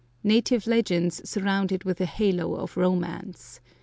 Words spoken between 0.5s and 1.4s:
legends